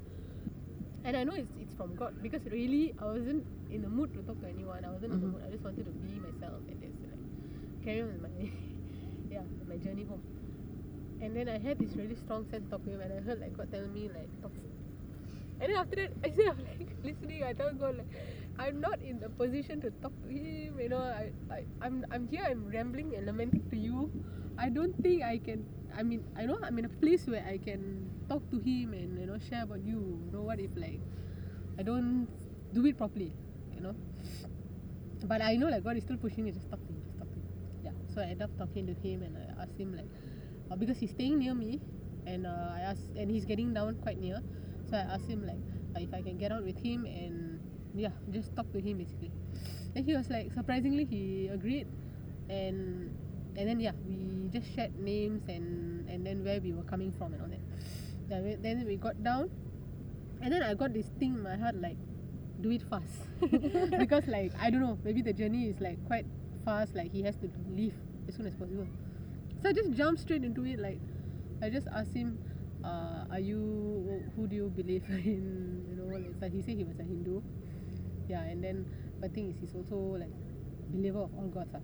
[1.05, 4.23] and I know it's it's from God because really I wasn't in the mood to
[4.23, 4.85] talk to anyone.
[4.85, 5.33] I wasn't in the Mhm.
[5.33, 5.42] mood.
[5.47, 7.23] I just wanted to be myself and just like
[7.85, 8.51] carry on with my
[9.31, 10.23] yeah my journey home.
[11.21, 13.40] And then I had this really strong sense to talk to him, and I heard
[13.40, 14.53] like God tell me like talk.
[15.61, 17.45] And then after that, I said I'm like listening.
[17.45, 18.11] I tell God like
[18.59, 20.79] I'm not in the position to talk to him.
[20.81, 22.42] You know, I, I I'm I'm here.
[22.49, 24.11] I'm rambling and lamenting to you.
[24.62, 25.66] I don't think I can.
[25.90, 29.18] I mean, I know I'm in a place where I can talk to him and
[29.18, 29.98] you know share about you.
[29.98, 31.03] You know what if like
[31.79, 32.29] I don't
[32.72, 33.35] do it properly,
[33.75, 33.94] you know.
[35.27, 36.53] But I know like God is still pushing me.
[36.55, 37.03] Just talk to him.
[37.03, 37.46] Just talk to him.
[37.83, 37.96] Yeah.
[38.14, 40.07] So I end up talking to him and I asked him like
[40.70, 41.81] uh, because he's staying near me
[42.27, 44.38] and uh, I asked and he's getting down quite near.
[44.88, 45.59] So I asked him like
[45.98, 47.59] uh, if I can get out with him and
[47.94, 49.31] yeah, just talk to him basically.
[49.94, 51.87] and he was like surprisingly he agreed
[52.48, 53.11] and
[53.57, 57.33] and then yeah, we just shared names and and then where we were coming from
[57.35, 57.61] and all that.
[58.29, 59.51] Then we, then we got down.
[60.41, 61.97] And then I got this thing in my heart like
[62.61, 63.29] do it fast.
[63.99, 66.27] Because like I don't know maybe the journey is like quite
[66.65, 67.95] fast like he has to leave
[68.29, 68.87] as soon as possible.
[69.62, 70.99] So I just jumped straight into it like
[71.62, 72.38] I just asked him
[72.85, 75.85] uh, are you who do you believe in?
[75.88, 77.43] You know like, so he said he was a Hindu.
[78.29, 78.87] Yeah and then
[79.21, 80.33] the thing is he's also like
[80.91, 81.81] believer of all gods ah.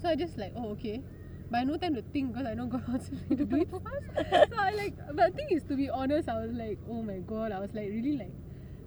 [0.00, 1.02] So I just like oh okay
[1.50, 3.70] but I no time to think because I know God wants me to do it
[3.70, 4.50] fast.
[4.50, 7.18] so I like, but the thing is, to be honest, I was like, oh my
[7.18, 8.32] God, I was like really like,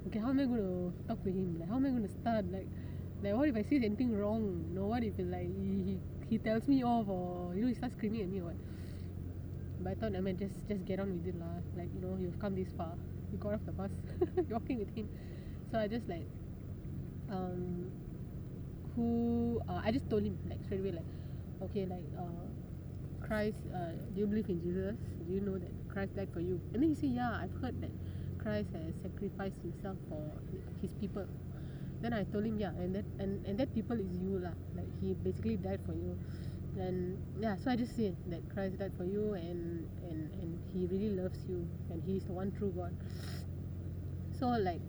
[0.08, 1.58] okay, how am I going to talk to him?
[1.60, 2.46] Like, how am I going to start?
[2.52, 2.68] Like,
[3.24, 4.66] like what if I say anything wrong?
[4.70, 5.98] You know, what if like he, he,
[6.30, 8.56] he tells me off or you know he starts screaming at me or what?
[9.82, 11.66] But I thought, I mean, just just get on with it lah.
[11.76, 12.94] Like you know, you've come this far.
[13.32, 13.90] You got off the bus,
[14.36, 15.10] you're walking with him.
[15.72, 16.28] So I just like,
[17.32, 17.90] um,
[19.92, 21.12] I just told him like straight away like,
[21.64, 24.96] okay, like uh, Christ, uh, do you believe in Jesus?
[25.28, 26.62] Do you know that Christ died for you?
[26.74, 27.92] And then he said, yeah, I've heard that
[28.40, 30.24] Christ has sacrificed himself for
[30.82, 31.28] his people.
[32.00, 34.56] Then I told him, yeah, and that and, and that people is you lah.
[34.78, 36.16] Like he basically died for you.
[36.80, 40.88] And yeah, so I just say that Christ died for you and and and he
[40.88, 42.96] really loves you and he is the one true God.
[44.40, 44.80] So like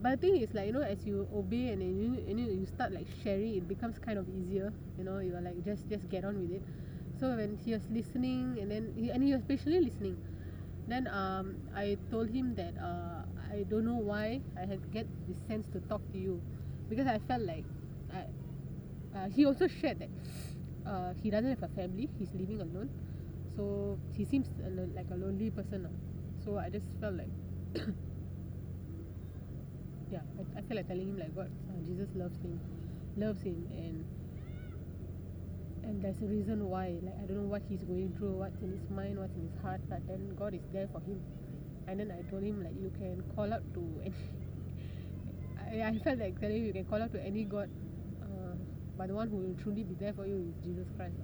[0.00, 2.46] but the thing is like you know as you obey and then you and you,
[2.46, 5.88] you start like sharing it becomes kind of easier you know you are like just
[5.88, 6.62] just get on with it.
[7.18, 10.16] So when he was listening and then he, and he was patiently listening
[10.86, 15.38] then um I told him that uh I don't know why I had get this
[15.48, 16.40] sense to talk to you
[16.88, 17.64] because I felt like
[18.12, 18.24] I
[19.16, 20.10] uh, he also shared that
[20.86, 22.90] uh, he doesn't have a family he's living alone.
[23.56, 24.46] So he seems
[24.94, 25.88] like a lonely person
[26.44, 27.30] so I just felt like
[30.10, 32.60] yeah I, I feel like telling him like what uh, Jesus loves him
[33.16, 34.04] loves him and
[35.88, 38.70] and there's a reason why like I don't know what he's going through what's in
[38.72, 41.20] his mind what's in his heart but then God is there for him.
[41.86, 46.18] And then I told him like you can call out to any I, I felt
[46.18, 47.70] like telling him you can call out to any God
[48.20, 48.54] uh,
[48.98, 51.16] but the one who will truly be there for you is Jesus Christ.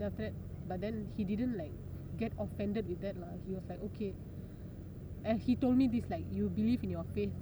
[0.00, 0.32] After that
[0.68, 1.72] but then he didn't like
[2.16, 3.34] get offended with that lah.
[3.46, 4.14] He was like okay.
[5.24, 7.32] And he told me this like you believe in your faith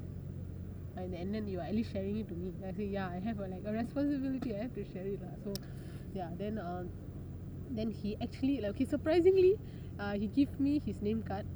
[0.96, 2.52] and, and then you are at least sharing it to me.
[2.66, 5.34] I say yeah I have a, like a responsibility I have to share it lah.
[5.44, 5.52] So
[6.14, 6.90] yeah then um
[7.70, 9.56] then he actually like okay surprisingly
[9.98, 11.46] uh, he give me his name card.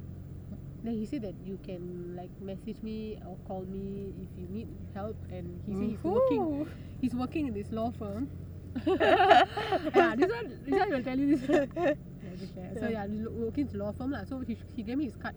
[0.83, 4.69] Then he said that you can like message me or call me if you need
[4.93, 6.67] help and he said he's working
[7.01, 8.29] he's working in this law firm.
[8.87, 11.49] Yeah this one this one will tell you this.
[11.49, 11.69] One.
[12.27, 14.25] Yeah, just so yeah working in law firm lah.
[14.25, 15.35] So he, he gave me his card.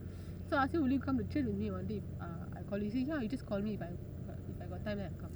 [0.50, 2.78] So I him will you come to chill with me one day if uh, call
[2.78, 2.84] you.
[2.84, 5.20] He said yeah you just call me if I if I got time then I'll
[5.20, 5.32] come.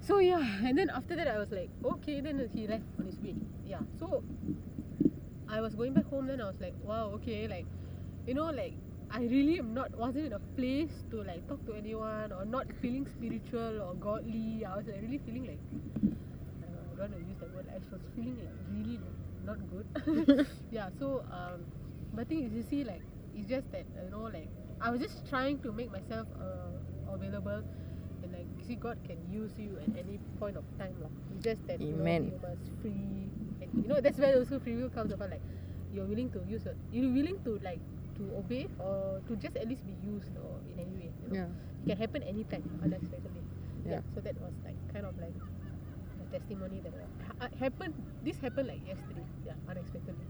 [0.00, 3.18] So yeah and then after that I was like okay then he left on his
[3.20, 3.34] way.
[3.66, 4.22] Yeah so
[5.48, 7.66] I was going back home then I was like wow okay like
[8.26, 8.74] you know like
[9.10, 12.66] I really am not wasn't in a place to like talk to anyone or not
[12.82, 14.66] feeling spiritual or godly.
[14.66, 15.60] I was like really feeling like
[16.62, 17.66] uh, I don't want to use that word.
[17.72, 19.00] I was feeling like really
[19.44, 20.46] not good.
[20.70, 21.64] Yeah so um
[22.12, 23.02] but thing is you see like
[23.34, 24.48] it's just that you know like
[24.80, 27.62] I was just trying to make myself uh, available
[28.22, 31.10] and like see God can use you at any point of time lah.
[31.34, 33.26] It's just that you know you must free
[33.62, 35.42] and you know that's where also free will comes about like
[35.94, 36.62] you're willing to use
[36.92, 37.80] you're willing to like
[38.18, 41.34] to obey or to just at least be used or in any way you know
[41.34, 41.50] Yeah.
[41.82, 43.42] it can happen anytime unexpectedly
[43.86, 43.98] yeah.
[43.98, 44.02] Yeah.
[44.14, 45.34] so that was like kind of like
[46.22, 50.26] a testimony that uh, happened this happened like yesterday yeah unexpectedly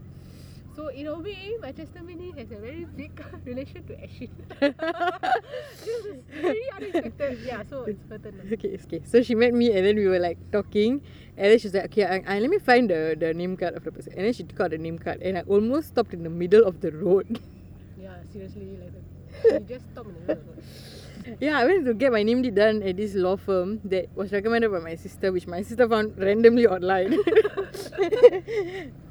[0.79, 3.11] so in a way my testimony has a very big
[3.45, 4.31] relation to Ashin
[5.83, 8.53] this is very unexpected yeah so it's now.
[8.53, 9.01] okay, okay.
[9.03, 11.01] So she met me and then we were like talking
[11.35, 13.83] and then she's like, okay, I, I, let me find the, the name card of
[13.83, 14.13] the person.
[14.15, 16.63] And then she took out the name card and I almost stopped in the middle
[16.63, 17.39] of the road.
[17.99, 18.93] yeah seriously like
[19.43, 20.63] that you just stop in the middle of the road.
[21.39, 24.31] Yeah, I went to get my name deed done at this law firm that was
[24.31, 27.13] recommended by my sister, which my sister found randomly online.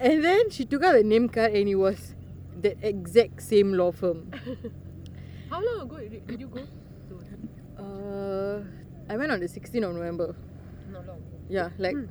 [0.01, 2.15] and then she took out the name card and it was
[2.61, 4.31] the exact same law firm.
[5.51, 6.63] how long ago did, you go
[7.79, 8.63] Uh,
[9.09, 10.35] I went on the 16th of November.
[10.91, 12.07] not long ago Yeah, like Hmm.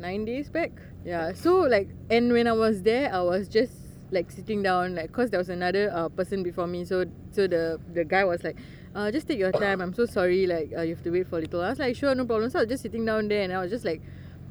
[0.00, 0.72] nine days back.
[1.04, 3.72] Yeah, so like, and when I was there, I was just
[4.10, 6.84] like sitting down, like, cause there was another uh, person before me.
[6.84, 8.56] So, so the the guy was like,
[8.94, 9.80] uh, just take your time.
[9.80, 10.46] I'm so sorry.
[10.46, 11.62] Like, uh, you have to wait for a little.
[11.62, 12.50] I was like, sure, no problem.
[12.50, 14.02] So I was just sitting down there, and I was just like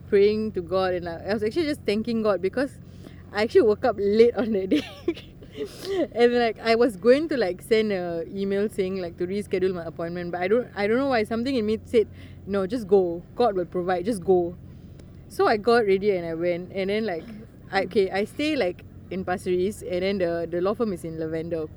[0.10, 2.72] praying to God, and I, was actually just thanking God because
[3.32, 4.86] I actually woke up late on that day.
[6.16, 9.86] and like I was going to like send a email saying like to reschedule my
[9.86, 12.08] appointment, but I don't I don't know why something in me said
[12.48, 13.22] no, just go.
[13.36, 14.06] God will provide.
[14.06, 14.56] Just go.
[15.28, 17.26] So I got ready and I went, and then like
[17.72, 21.04] I okay I stay like in Pasir Ris, and then the the law firm is
[21.04, 21.68] in Lavender.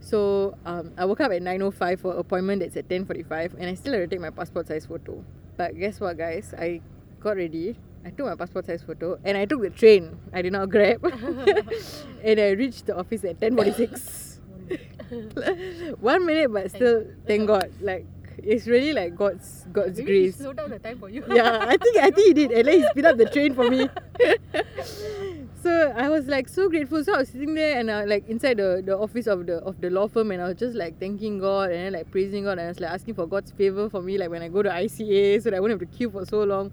[0.00, 3.92] So um, I woke up at 9:05 for appointment that's at 10:45, and I still
[3.92, 5.22] had to take my passport size photo.
[5.56, 6.54] But guess what, guys?
[6.56, 6.80] I
[7.20, 7.76] got ready.
[8.04, 10.16] I took my passport size photo, and I took the train.
[10.32, 11.04] I did not grab,
[12.24, 14.38] and I reached the office at 10:46.
[16.00, 16.52] One minute.
[16.52, 17.70] But still, thank God.
[17.80, 18.06] Like
[18.38, 20.36] it's really like God's God's Maybe he grace.
[20.36, 21.22] slow down the time for you.
[21.28, 22.50] yeah, I think I think he did.
[22.52, 23.88] And then he speed up the train for me.
[25.62, 27.04] so I was like so grateful.
[27.04, 29.80] So I was sitting there and uh, like inside the, the office of the of
[29.80, 32.52] the law firm and I was just like thanking God and then like praising God
[32.52, 34.70] and I was like asking for God's favor for me like when I go to
[34.70, 36.72] ICA so that I wouldn't have to queue for so long.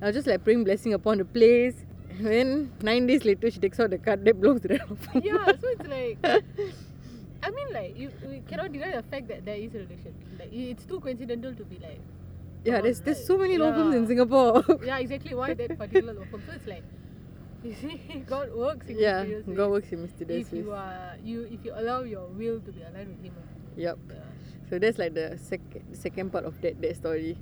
[0.00, 1.84] I was just like praying blessing upon the place.
[2.18, 4.96] And then nine days later she takes out the card that belongs to the law
[5.00, 5.22] firm.
[5.24, 6.18] yeah, so it's like
[7.42, 10.14] I mean like you, you cannot deny the fact that there is a relation.
[10.38, 12.00] Like it's too coincidental to be like
[12.64, 14.06] yeah, there's there's so many law firms in.
[14.06, 14.62] Singapore.
[14.84, 16.42] Yeah, exactly why that particular law firm.
[16.46, 16.82] So it's like
[17.64, 19.56] you see God works in yeah, mysterious ways.
[19.56, 20.64] God works in mysterious if ways.
[20.64, 23.34] you are you if you allow your will to be aligned with him.
[23.76, 23.98] Yep.
[24.08, 24.14] Yeah.
[24.68, 27.36] So that's like the sec- second part of that that story.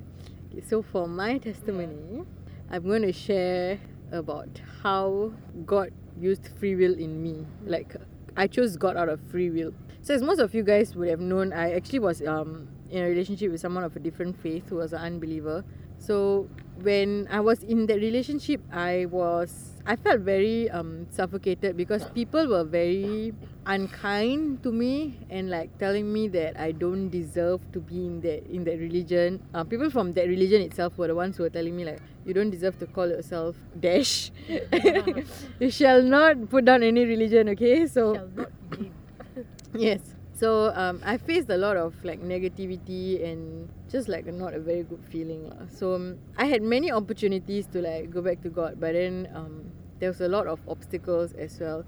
[0.52, 2.24] Okay, so for my testimony,
[2.70, 3.78] I'm going to share
[4.12, 4.48] about
[4.82, 5.32] how
[5.66, 7.46] God used free will in me.
[7.64, 7.94] Like
[8.36, 9.72] I chose God out of free will.
[10.00, 13.06] So as most of you guys would have known, I actually was um in a
[13.08, 15.64] relationship with someone of a different faith who was an unbeliever.
[15.98, 16.48] So
[16.80, 22.46] when I was in that relationship, I was I felt very um suffocated because people
[22.46, 23.32] were very
[23.64, 28.44] unkind to me and like telling me that I don't deserve to be in that
[28.52, 29.40] in that religion.
[29.54, 32.34] Uh, people from that religion itself were the ones who were telling me like you
[32.34, 34.30] don't deserve to call yourself dash.
[35.58, 37.86] you shall not put down any religion, okay?
[37.86, 38.92] So Shall not be.
[39.74, 40.00] yes
[40.38, 44.82] so um, i faced a lot of like negativity and just like not a very
[44.84, 48.92] good feeling so um, i had many opportunities to like go back to god but
[48.92, 49.64] then um,
[50.00, 51.84] there was a lot of obstacles as well.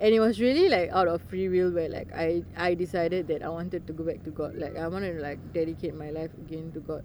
[0.00, 3.42] And it was really like out of free will where like i i decided that
[3.42, 4.56] i wanted to go back to god.
[4.56, 7.04] Like i wanted to like dedicate my life again to god.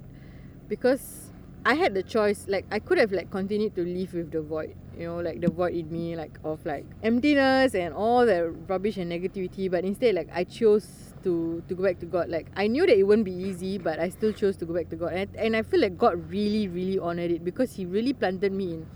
[0.67, 1.31] Because
[1.65, 4.73] I had the choice like I could have like continued to live with the void
[4.97, 8.97] you know like the void in me like of like emptiness and all the rubbish
[8.97, 9.69] and negativity.
[9.69, 10.87] But instead like I chose
[11.23, 12.29] to to go back to God.
[12.29, 14.89] Like I knew that it wouldn't be easy but I still chose to go back
[14.89, 15.13] to God.
[15.13, 18.73] And, and I feel like God really really honored it because he really planted me
[18.73, 18.87] in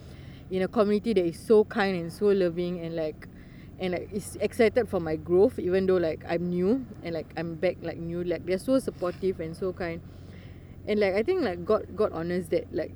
[0.52, 3.28] in a community that is so kind and so loving and like
[3.80, 7.56] and like is excited for my growth even though like I'm new and like I'm
[7.56, 10.02] back like new like they're so supportive and so kind.
[10.88, 12.94] And like I think like God God honors that like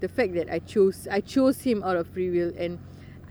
[0.00, 2.52] the fact that I chose I chose him out of free will.
[2.58, 2.78] And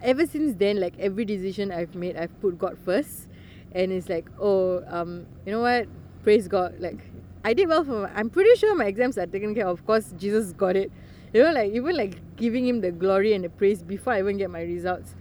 [0.01, 3.27] ever since then like every decision I've made I've put God first.
[3.73, 5.87] And it's like oh um you know what?
[6.23, 6.75] Praise God.
[6.79, 6.99] Like
[7.43, 9.85] I did well for my, I'm pretty sure my exams are taken care of of
[9.85, 10.89] course Jesus got it
[11.33, 14.37] you know like even like giving him the glory and the praise before I even
[14.37, 15.15] get my results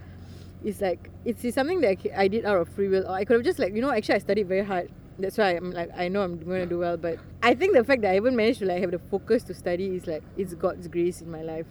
[0.64, 3.06] it's like it's, it's something that I did out of free will.
[3.06, 4.90] Or I could have just like you know actually I studied very hard.
[5.18, 7.84] That's why I'm like I know I'm going to do well but I think the
[7.84, 10.54] fact that I even managed to like have the focus to study is like it's
[10.54, 11.66] God's grace in my life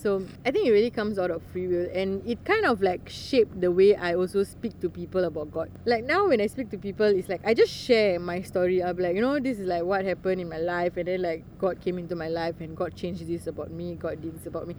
[0.00, 3.08] so I think it really comes out of free will and it kind of like
[3.08, 6.70] shaped the way I also speak to people about God like now when I speak
[6.70, 9.66] to people it's like I just share my story be like you know this is
[9.66, 12.76] like what happened in my life and then like God came into my life and
[12.76, 14.74] God changed this about me God did this about me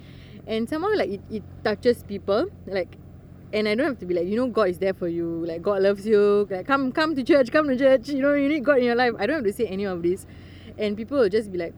[0.48, 2.98] and somehow like it, it touches people like
[3.54, 5.46] and I don't have to be like, you know, God is there for you.
[5.46, 6.48] Like God loves you.
[6.50, 8.08] Like come come to church, come to church.
[8.08, 9.14] You know, you need God in your life.
[9.20, 10.26] I don't have to say any of this,
[10.78, 11.74] and people will just be like,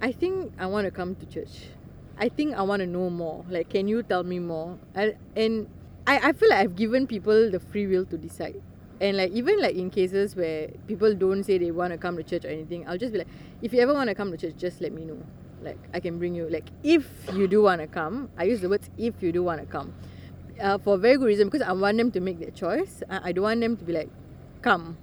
[0.00, 1.68] I think I want to come to church.
[2.18, 3.44] I think I want to know more.
[3.48, 4.78] Like, can you tell me more?
[4.94, 5.68] I, and
[6.06, 8.60] I I feel like I've given people the free will to decide.
[9.00, 12.22] And like even like in cases where people don't say they want to come to
[12.24, 13.28] church or anything, I'll just be like,
[13.62, 15.22] if you ever want to come to church, just let me know.
[15.62, 16.48] Like I can bring you.
[16.48, 19.60] Like if you do want to come, I use the words if you do want
[19.60, 19.94] to come
[20.60, 23.02] uh, for very good reason because I want them to make their choice.
[23.08, 24.10] I, I don't want them to be like,
[24.62, 24.98] come.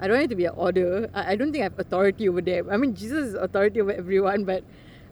[0.00, 1.10] I don't want it to be an order.
[1.14, 2.68] I, I don't think I have authority over them.
[2.70, 4.62] I mean, Jesus is authority over everyone, but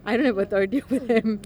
[0.06, 1.42] I don't have authority over them.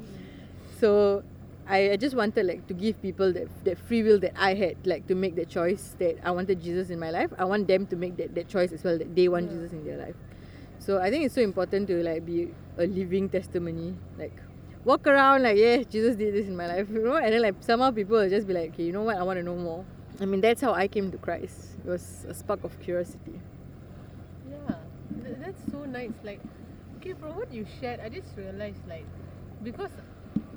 [0.79, 1.23] So
[1.66, 4.77] I, I just wanted like to give people that, that free will that I had,
[4.87, 7.31] like to make the choice that I wanted Jesus in my life.
[7.38, 9.57] I want them to make that, that choice as well that they want Yeah.
[9.57, 10.14] Jesus in their life.
[10.79, 13.94] So I think it's so important to like be a living testimony.
[14.18, 14.37] Like
[14.85, 17.55] walk around like yeah, Jesus did this in my life, you know, and then like
[17.61, 19.85] somehow people will just be like, okay, you know what, I want to know more.
[20.20, 21.77] I mean that's how I came to Christ.
[21.85, 23.40] It was a spark of curiosity.
[24.51, 24.75] Yeah,
[25.38, 26.12] that's so nice.
[26.25, 26.40] Like,
[27.00, 29.06] okay, from what you shared, I just realized like,
[29.62, 29.90] because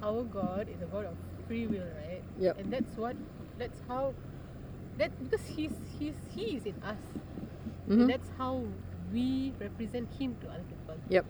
[0.01, 1.15] our God is a God of
[1.47, 2.21] free will, right?
[2.39, 2.59] Yep.
[2.59, 3.15] And that's what,
[3.57, 4.13] that's how,
[4.97, 6.99] that because He's He's He is in us,
[7.87, 7.99] Mhm.
[8.01, 8.63] and that's how
[9.13, 10.95] we represent Him to other people.
[11.09, 11.25] Yep.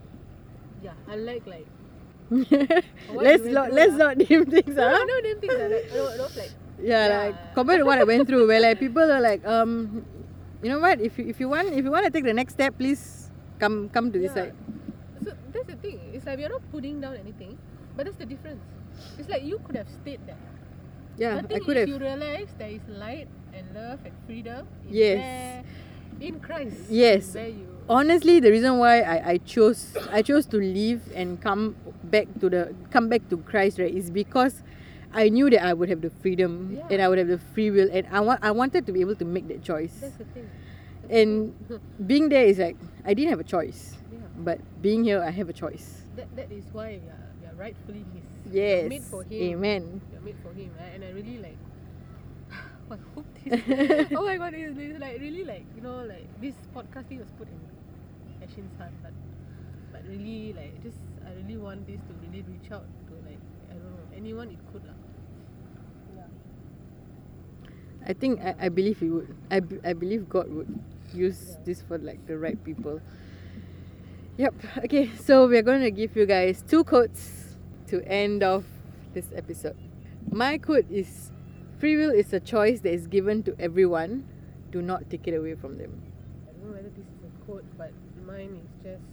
[0.83, 1.67] Yeah, unlike like,
[3.13, 5.05] let's not through, let's not name things, no, huh?
[5.05, 7.17] no, them things are like, no, no, like, yeah, Yeah.
[7.23, 10.03] like compared to what I went through, where like people are like, um,
[10.63, 10.99] you know what?
[10.99, 13.29] If you if you want if you want to take the next step, please
[13.59, 14.51] come come to this Yeah.
[14.51, 14.55] side.
[15.23, 15.99] So that's the thing.
[16.13, 17.57] It's like we are not putting down anything,
[17.95, 18.61] but that's the difference.
[19.17, 20.37] It's like you could have stayed there.
[21.17, 21.89] Yeah, I I could if have.
[21.89, 25.21] you realize there is light and love and freedom, is Yes.
[25.21, 25.63] there,
[26.19, 26.89] in Christ.
[26.89, 27.35] Yes.
[27.89, 31.75] Honestly the reason why I, I chose I chose to leave and come
[32.07, 34.63] back to the come back to Christ right is because
[35.13, 37.89] I knew that I would have the freedom and I would have the free will
[37.91, 39.99] and I want I wanted to be able to make that choice.
[39.99, 40.47] that's the thing.
[41.11, 41.51] And
[42.07, 43.99] being there is like I didn't have a choice.
[44.11, 44.22] Yeah.
[44.37, 46.05] But being here I have a choice.
[46.15, 48.25] That that is why we are, we are rightfully his.
[48.53, 48.89] Yes.
[48.89, 49.41] Made for him.
[49.57, 50.01] Amen.
[50.11, 50.71] We are made for him.
[50.79, 51.59] And I really like
[52.91, 53.61] I hope this
[54.17, 57.47] oh my god, this is like really like you know like this podcasting was put
[57.47, 57.59] in
[58.41, 59.13] Ashin's heart but
[59.93, 63.73] but really like just I really want this to really reach out to like I
[63.77, 64.97] don't know anyone it could lah.
[66.17, 66.29] Yeah.
[68.05, 69.29] I think I, I believe he would.
[69.49, 70.67] I, b- I believe God would
[71.13, 72.99] use this for like the right people.
[74.37, 74.53] Yep.
[74.85, 77.55] Okay, so we're going to give you guys two quotes
[77.87, 78.63] to end off
[79.13, 79.77] this episode.
[80.31, 81.29] My quote is
[81.77, 84.25] free will is a choice that is given to everyone.
[84.71, 86.01] Do not take it away from them.
[86.49, 87.91] I don't know whether this is a quote, but
[88.25, 89.03] mine is just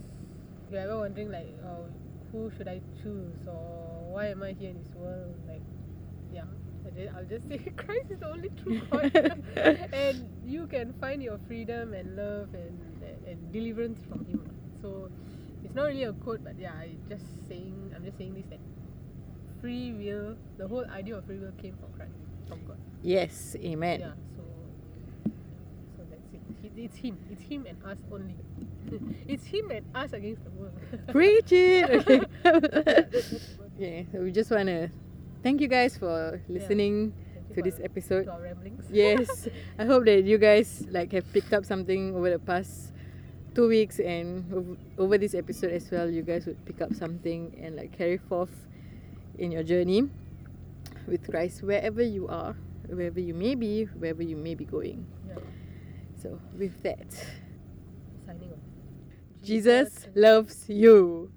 [0.65, 1.85] if you're ever wondering like, oh,
[2.31, 5.35] who should I choose or why am I here in this world?
[5.47, 5.61] Like,
[6.33, 6.45] yeah,
[7.15, 9.15] I'll just say Christ is the only true God,
[9.93, 14.50] and you can find your freedom and love and and, and deliverance from Him.
[14.81, 15.09] So
[15.63, 18.59] it's not really a quote, but yeah, I just saying I'm just saying this that
[19.61, 22.17] free will, the whole idea of free will came from Christ,
[22.47, 22.77] from God.
[23.03, 23.99] Yes, amen.
[23.99, 24.43] Yeah, so
[25.97, 26.41] so that's it.
[26.61, 27.17] He, it's him.
[27.31, 28.35] It's him and us only.
[29.27, 30.73] it's him and us against the world.
[31.09, 32.27] Preach it.
[33.81, 34.03] Okay.
[34.03, 34.89] yeah, so we just want to
[35.43, 37.13] thank you guys for listening
[37.49, 38.25] you to this episode.
[38.25, 38.85] To our ramblings.
[38.91, 39.47] yes
[39.79, 42.90] i hope that you guys like have picked up something over the past
[43.53, 47.53] two weeks and ov- over this episode as well you guys would pick up something
[47.61, 48.67] and like carry forth
[49.37, 50.07] in your journey
[51.07, 52.55] with christ wherever you are
[52.87, 55.35] wherever you may be wherever you may be going Yeah.
[56.21, 57.11] so with that
[58.25, 58.59] Signing off.
[59.43, 61.31] jesus loves you